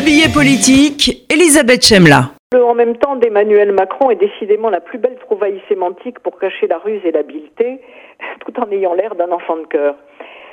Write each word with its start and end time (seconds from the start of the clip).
Le 0.00 0.06
billet 0.06 0.32
politique, 0.32 1.26
Elisabeth 1.30 1.84
Chemla. 1.84 2.30
Le 2.54 2.64
en 2.64 2.72
même 2.72 2.96
temps 2.96 3.16
d'Emmanuel 3.16 3.70
Macron 3.72 4.10
est 4.10 4.16
décidément 4.16 4.70
la 4.70 4.80
plus 4.80 4.96
belle 4.96 5.18
trouvaille 5.18 5.60
sémantique 5.68 6.20
pour 6.20 6.38
cacher 6.38 6.66
la 6.68 6.78
ruse 6.78 7.02
et 7.04 7.12
l'habileté, 7.12 7.82
tout 8.40 8.58
en 8.58 8.70
ayant 8.70 8.94
l'air 8.94 9.14
d'un 9.14 9.30
enfant 9.30 9.58
de 9.58 9.66
cœur. 9.66 9.96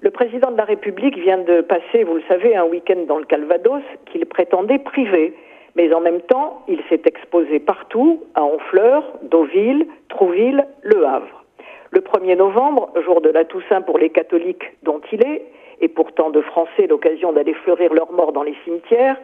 Le 0.00 0.10
président 0.10 0.50
de 0.50 0.56
la 0.56 0.64
République 0.64 1.16
vient 1.16 1.38
de 1.38 1.60
passer, 1.60 2.02
vous 2.02 2.16
le 2.16 2.22
savez, 2.26 2.56
un 2.56 2.64
week-end 2.64 3.04
dans 3.06 3.18
le 3.18 3.26
Calvados 3.26 3.82
qu'il 4.10 4.26
prétendait 4.26 4.80
privé. 4.80 5.34
Mais 5.76 5.94
en 5.94 6.00
même 6.00 6.22
temps, 6.22 6.64
il 6.66 6.80
s'est 6.88 7.02
exposé 7.04 7.60
partout, 7.60 8.24
à 8.34 8.42
Honfleur, 8.42 9.04
Deauville, 9.22 9.86
Trouville, 10.08 10.66
Le 10.82 11.06
Havre. 11.06 11.44
Le 11.92 12.00
1er 12.00 12.36
novembre, 12.36 12.90
jour 13.04 13.20
de 13.20 13.30
la 13.30 13.44
Toussaint 13.44 13.82
pour 13.82 13.98
les 13.98 14.10
catholiques 14.10 14.64
dont 14.82 15.00
il 15.12 15.24
est, 15.24 15.44
et 15.80 15.88
pourtant 15.88 16.30
de 16.30 16.40
Français 16.40 16.88
l'occasion 16.88 17.32
d'aller 17.32 17.54
fleurir 17.54 17.94
leurs 17.94 18.10
morts 18.10 18.32
dans 18.32 18.42
les 18.42 18.56
cimetières, 18.64 19.16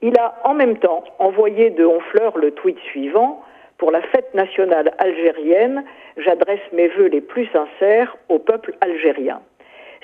il 0.00 0.16
a 0.18 0.34
en 0.44 0.54
même 0.54 0.78
temps 0.78 1.02
envoyé 1.18 1.70
de 1.70 1.84
Honfleur 1.84 2.38
le 2.38 2.52
tweet 2.52 2.78
suivant 2.90 3.42
Pour 3.78 3.90
la 3.90 4.00
fête 4.02 4.32
nationale 4.34 4.94
algérienne, 4.98 5.84
j'adresse 6.16 6.60
mes 6.72 6.88
vœux 6.88 7.06
les 7.06 7.20
plus 7.20 7.46
sincères 7.46 8.16
au 8.28 8.38
peuple 8.38 8.74
algérien. 8.80 9.40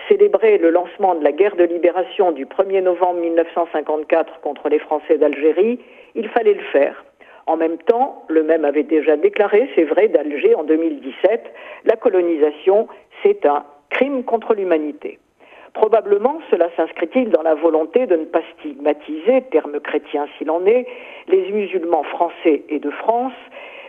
Célébrer 0.09 0.59
le 0.59 0.71
lancement 0.71 1.15
de 1.15 1.25
la 1.25 1.33
guerre 1.33 1.57
de 1.57 1.65
libération 1.65 2.33
du 2.33 2.45
1er 2.45 2.83
novembre 2.83 3.21
1954 3.21 4.41
contre 4.41 4.69
les 4.69 4.79
Français 4.79 5.17
d'Algérie, 5.17 5.81
il 6.15 6.29
fallait 6.29 6.55
le 6.55 6.63
faire. 6.73 7.05
En 7.47 7.57
même 7.57 7.79
temps, 7.79 8.25
le 8.29 8.43
même 8.43 8.65
avait 8.65 8.83
déjà 8.83 9.17
déclaré, 9.17 9.71
c'est 9.75 9.85
vrai, 9.85 10.09
d'Alger 10.09 10.55
en 10.55 10.65
2017, 10.65 11.53
la 11.85 11.97
colonisation, 11.97 12.89
c'est 13.23 13.47
un 13.47 13.65
crime 13.91 14.25
contre 14.25 14.55
l'humanité. 14.55 15.19
Probablement, 15.75 16.39
cela 16.51 16.69
s'inscrit-il 16.77 17.31
dans 17.31 17.43
la 17.43 17.55
volonté 17.55 18.07
de 18.07 18.17
ne 18.17 18.25
pas 18.25 18.43
stigmatiser, 18.59 19.43
terme 19.51 19.81
chrétien 19.81 20.27
s'il 20.39 20.51
en 20.51 20.65
est, 20.67 20.87
les 21.29 21.51
musulmans 21.51 22.05
français 22.05 22.63
et 22.69 22.79
de 22.79 22.91
France, 22.91 23.33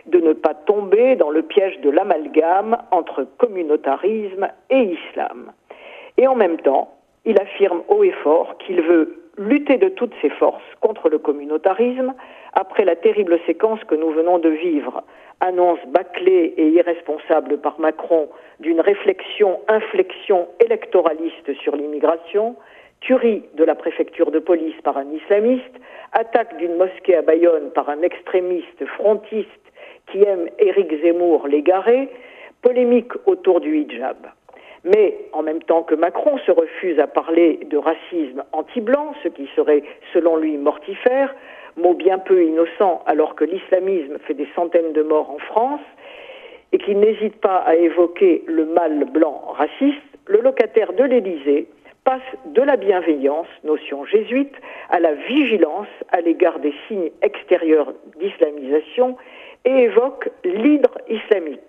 de 0.06 0.18
ne 0.18 0.32
pas 0.32 0.54
tomber 0.54 1.16
dans 1.16 1.30
le 1.30 1.42
piège 1.42 1.80
de 1.80 1.90
l'amalgame 1.90 2.76
entre 2.90 3.26
communautarisme 3.38 4.48
et 4.70 4.82
islam. 4.82 5.52
Et 6.18 6.26
en 6.26 6.34
même 6.34 6.58
temps, 6.58 6.92
il 7.24 7.40
affirme 7.40 7.82
haut 7.88 8.02
et 8.02 8.12
fort 8.22 8.56
qu'il 8.58 8.80
veut 8.82 9.25
lutter 9.38 9.76
de 9.76 9.88
toutes 9.88 10.14
ses 10.22 10.30
forces 10.30 10.64
contre 10.80 11.08
le 11.08 11.18
communautarisme 11.18 12.14
après 12.54 12.84
la 12.84 12.96
terrible 12.96 13.38
séquence 13.46 13.82
que 13.84 13.94
nous 13.94 14.10
venons 14.10 14.38
de 14.38 14.48
vivre. 14.48 15.02
Annonce 15.40 15.80
bâclée 15.88 16.54
et 16.56 16.68
irresponsable 16.68 17.58
par 17.58 17.78
Macron 17.78 18.28
d'une 18.60 18.80
réflexion, 18.80 19.60
inflexion 19.68 20.48
électoraliste 20.64 21.52
sur 21.62 21.76
l'immigration, 21.76 22.56
tuerie 23.00 23.44
de 23.54 23.64
la 23.64 23.74
préfecture 23.74 24.30
de 24.30 24.38
police 24.38 24.80
par 24.82 24.96
un 24.96 25.10
islamiste, 25.10 25.74
attaque 26.12 26.56
d'une 26.56 26.76
mosquée 26.76 27.16
à 27.16 27.22
Bayonne 27.22 27.70
par 27.74 27.90
un 27.90 28.00
extrémiste 28.02 28.86
frontiste 28.96 29.50
qui 30.10 30.22
aime 30.22 30.48
Éric 30.58 31.02
Zemmour 31.02 31.46
l'égaré, 31.48 32.08
polémique 32.62 33.12
autour 33.26 33.60
du 33.60 33.76
hijab. 33.76 34.16
Mais 34.86 35.18
en 35.32 35.42
même 35.42 35.62
temps 35.62 35.82
que 35.82 35.96
Macron 35.96 36.38
se 36.46 36.52
refuse 36.52 37.00
à 37.00 37.08
parler 37.08 37.58
de 37.68 37.76
racisme 37.76 38.44
anti-blanc, 38.52 39.14
ce 39.24 39.28
qui 39.28 39.48
serait 39.56 39.82
selon 40.12 40.36
lui 40.36 40.56
mortifère, 40.56 41.34
mot 41.76 41.92
bien 41.92 42.18
peu 42.18 42.44
innocent 42.44 43.02
alors 43.06 43.34
que 43.34 43.44
l'islamisme 43.44 44.18
fait 44.26 44.34
des 44.34 44.46
centaines 44.54 44.92
de 44.92 45.02
morts 45.02 45.30
en 45.30 45.38
France, 45.38 45.80
et 46.70 46.78
qu'il 46.78 47.00
n'hésite 47.00 47.40
pas 47.40 47.56
à 47.58 47.74
évoquer 47.74 48.44
le 48.46 48.64
mal 48.64 49.04
blanc 49.06 49.42
raciste, 49.58 50.02
le 50.26 50.40
locataire 50.40 50.92
de 50.92 51.02
l'Élysée 51.02 51.66
passe 52.04 52.22
de 52.44 52.62
la 52.62 52.76
bienveillance, 52.76 53.48
notion 53.64 54.04
jésuite, 54.04 54.54
à 54.90 55.00
la 55.00 55.14
vigilance 55.14 55.88
à 56.12 56.20
l'égard 56.20 56.60
des 56.60 56.74
signes 56.86 57.10
extérieurs 57.22 57.92
d'islamisation 58.20 59.16
et 59.64 59.70
évoque 59.70 60.28
l'hydre 60.44 60.96
islamique 61.08 61.60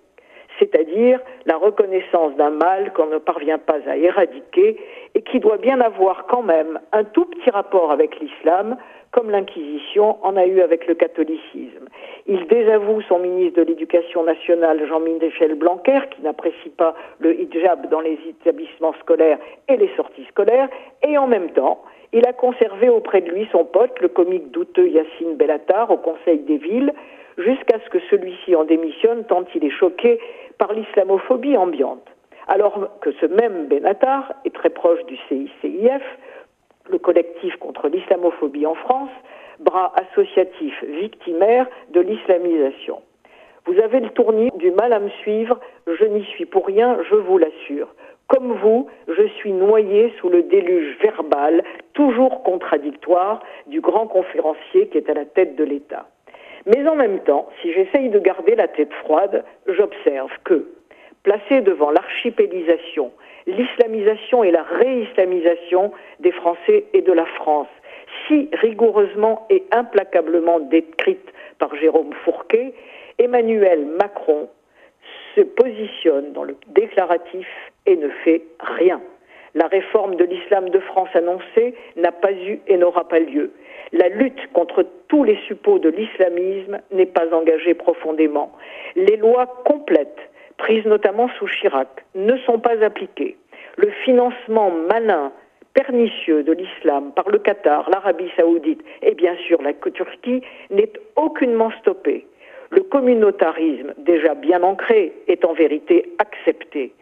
c'est-à-dire 0.58 1.20
la 1.46 1.56
reconnaissance 1.56 2.34
d'un 2.36 2.50
mal 2.50 2.92
qu'on 2.92 3.06
ne 3.06 3.18
parvient 3.18 3.58
pas 3.58 3.78
à 3.86 3.96
éradiquer 3.96 4.78
et 5.14 5.22
qui 5.22 5.40
doit 5.40 5.58
bien 5.58 5.80
avoir 5.80 6.26
quand 6.26 6.42
même 6.42 6.78
un 6.92 7.04
tout 7.04 7.24
petit 7.24 7.50
rapport 7.50 7.90
avec 7.90 8.18
l'islam, 8.20 8.76
comme 9.10 9.30
l'Inquisition 9.30 10.18
en 10.22 10.36
a 10.36 10.46
eu 10.46 10.60
avec 10.60 10.86
le 10.86 10.94
catholicisme. 10.94 11.88
Il 12.26 12.46
désavoue 12.46 13.00
son 13.02 13.18
ministre 13.18 13.60
de 13.60 13.66
l'Éducation 13.66 14.22
nationale, 14.22 14.86
Jean-Michel 14.86 15.54
Blanquer, 15.54 16.00
qui 16.10 16.22
n'apprécie 16.22 16.68
pas 16.76 16.94
le 17.18 17.40
hijab 17.40 17.88
dans 17.88 18.00
les 18.00 18.18
établissements 18.28 18.94
scolaires 19.00 19.38
et 19.68 19.76
les 19.76 19.90
sorties 19.96 20.26
scolaires, 20.28 20.68
et 21.06 21.16
en 21.16 21.26
même 21.26 21.50
temps, 21.50 21.82
il 22.12 22.26
a 22.26 22.32
conservé 22.32 22.88
auprès 22.88 23.20
de 23.20 23.30
lui 23.30 23.48
son 23.50 23.64
pote, 23.64 23.98
le 24.00 24.08
comique 24.08 24.50
douteux 24.50 24.88
Yacine 24.88 25.36
Bellatar, 25.36 25.90
au 25.90 25.98
Conseil 25.98 26.38
des 26.40 26.56
villes, 26.56 26.92
jusqu'à 27.38 27.78
ce 27.84 27.90
que 27.90 27.98
celui-ci 28.10 28.54
en 28.56 28.64
démissionne 28.64 29.24
tant 29.24 29.44
il 29.54 29.64
est 29.64 29.70
choqué 29.70 30.18
par 30.58 30.72
l'islamophobie 30.72 31.56
ambiante. 31.56 32.06
Alors 32.46 32.88
que 33.00 33.12
ce 33.12 33.26
même 33.26 33.66
Benatar 33.66 34.32
est 34.44 34.54
très 34.54 34.70
proche 34.70 35.04
du 35.06 35.16
CICIF, 35.28 36.02
le 36.90 36.98
collectif 36.98 37.56
contre 37.56 37.88
l'islamophobie 37.88 38.66
en 38.66 38.74
France, 38.74 39.10
bras 39.60 39.92
associatif 39.96 40.82
victimaire 40.84 41.66
de 41.90 42.00
l'islamisation. 42.00 43.02
Vous 43.66 43.78
avez 43.80 44.00
le 44.00 44.08
tournis 44.10 44.50
du 44.54 44.70
mal 44.70 44.92
à 44.92 44.98
me 44.98 45.10
suivre, 45.10 45.60
je 45.86 46.04
n'y 46.04 46.24
suis 46.24 46.46
pour 46.46 46.66
rien, 46.66 46.98
je 47.10 47.16
vous 47.16 47.36
l'assure. 47.36 47.88
Comme 48.28 48.52
vous, 48.52 48.88
je 49.08 49.26
suis 49.36 49.52
noyé 49.52 50.12
sous 50.20 50.28
le 50.28 50.42
déluge 50.42 50.96
verbal, 51.02 51.62
toujours 51.92 52.42
contradictoire, 52.42 53.42
du 53.66 53.80
grand 53.80 54.06
conférencier 54.06 54.88
qui 54.88 54.98
est 54.98 55.10
à 55.10 55.14
la 55.14 55.24
tête 55.24 55.56
de 55.56 55.64
l'État. 55.64 56.06
Mais 56.66 56.86
en 56.86 56.94
même 56.94 57.20
temps, 57.20 57.48
si 57.60 57.72
j'essaye 57.72 58.08
de 58.08 58.18
garder 58.18 58.54
la 58.54 58.68
tête 58.68 58.92
froide, 59.04 59.44
j'observe 59.66 60.32
que, 60.44 60.66
placé 61.22 61.60
devant 61.60 61.90
l'archipélisation, 61.90 63.12
l'islamisation 63.46 64.44
et 64.44 64.50
la 64.50 64.62
réislamisation 64.62 65.92
des 66.20 66.32
Français 66.32 66.84
et 66.92 67.02
de 67.02 67.12
la 67.12 67.26
France, 67.26 67.68
si 68.26 68.48
rigoureusement 68.52 69.46
et 69.50 69.64
implacablement 69.72 70.60
décrite 70.60 71.32
par 71.58 71.74
Jérôme 71.76 72.12
Fourquet, 72.24 72.74
Emmanuel 73.18 73.84
Macron 73.86 74.48
se 75.34 75.40
positionne 75.40 76.32
dans 76.32 76.44
le 76.44 76.56
déclaratif 76.68 77.48
et 77.86 77.96
ne 77.96 78.08
fait 78.24 78.42
rien. 78.60 79.00
La 79.58 79.66
réforme 79.66 80.14
de 80.14 80.22
l'islam 80.22 80.68
de 80.68 80.78
France 80.78 81.08
annoncée 81.14 81.74
n'a 81.96 82.12
pas 82.12 82.30
eu 82.30 82.60
et 82.68 82.76
n'aura 82.76 83.08
pas 83.08 83.18
lieu. 83.18 83.50
La 83.90 84.08
lutte 84.08 84.52
contre 84.52 84.86
tous 85.08 85.24
les 85.24 85.36
suppôts 85.48 85.80
de 85.80 85.88
l'islamisme 85.88 86.78
n'est 86.92 87.06
pas 87.06 87.34
engagée 87.34 87.74
profondément. 87.74 88.52
Les 88.94 89.16
lois 89.16 89.46
complètes, 89.64 90.20
prises 90.58 90.84
notamment 90.86 91.28
sous 91.40 91.48
Chirac, 91.48 91.88
ne 92.14 92.36
sont 92.46 92.60
pas 92.60 92.84
appliquées. 92.84 93.36
Le 93.76 93.90
financement 94.04 94.70
malin, 94.70 95.32
pernicieux 95.74 96.44
de 96.44 96.52
l'islam 96.52 97.10
par 97.16 97.28
le 97.28 97.40
Qatar, 97.40 97.90
l'Arabie 97.90 98.30
saoudite 98.36 98.84
et 99.02 99.14
bien 99.14 99.34
sûr 99.48 99.60
la 99.60 99.72
Turquie 99.72 100.40
n'est 100.70 100.92
aucunement 101.16 101.72
stoppé. 101.80 102.26
Le 102.70 102.82
communautarisme, 102.82 103.92
déjà 103.98 104.36
bien 104.36 104.62
ancré, 104.62 105.14
est 105.26 105.44
en 105.44 105.52
vérité 105.52 106.12
accepté. 106.20 106.92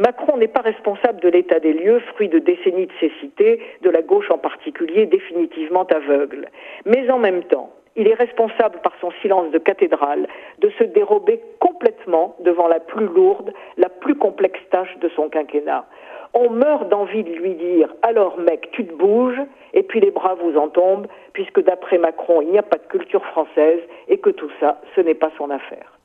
Macron 0.00 0.38
n'est 0.38 0.48
pas 0.48 0.62
responsable 0.62 1.20
de 1.20 1.28
l'état 1.28 1.60
des 1.60 1.74
lieux, 1.74 2.00
fruit 2.14 2.30
de 2.30 2.38
décennies 2.38 2.86
de 2.86 2.92
cécité, 3.00 3.60
de 3.82 3.90
la 3.90 4.00
gauche 4.00 4.30
en 4.30 4.38
particulier, 4.38 5.04
définitivement 5.04 5.82
aveugle. 5.82 6.48
Mais 6.86 7.10
en 7.10 7.18
même 7.18 7.42
temps, 7.42 7.70
il 7.96 8.08
est 8.08 8.14
responsable 8.14 8.78
par 8.82 8.94
son 9.02 9.10
silence 9.20 9.50
de 9.50 9.58
cathédrale 9.58 10.26
de 10.60 10.70
se 10.78 10.84
dérober 10.84 11.42
complètement 11.58 12.34
devant 12.40 12.66
la 12.66 12.80
plus 12.80 13.04
lourde, 13.08 13.52
la 13.76 13.90
plus 13.90 14.14
complexe 14.14 14.60
tâche 14.70 14.96
de 15.02 15.10
son 15.10 15.28
quinquennat. 15.28 15.84
On 16.32 16.48
meurt 16.48 16.88
d'envie 16.88 17.22
de 17.22 17.34
lui 17.34 17.52
dire 17.52 17.94
alors 18.00 18.38
mec, 18.38 18.70
tu 18.72 18.86
te 18.86 18.94
bouges, 18.94 19.42
et 19.74 19.82
puis 19.82 20.00
les 20.00 20.12
bras 20.12 20.34
vous 20.34 20.56
en 20.56 20.68
tombent, 20.68 21.08
puisque 21.34 21.62
d'après 21.62 21.98
Macron, 21.98 22.40
il 22.40 22.48
n'y 22.48 22.58
a 22.58 22.62
pas 22.62 22.78
de 22.78 22.86
culture 22.86 23.26
française 23.26 23.80
et 24.08 24.16
que 24.16 24.30
tout 24.30 24.50
ça, 24.60 24.80
ce 24.96 25.02
n'est 25.02 25.12
pas 25.12 25.30
son 25.36 25.50
affaire. 25.50 25.99